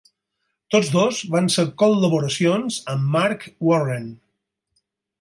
[0.75, 4.13] Tots dos van ser col·laboracions amb Mark Warren.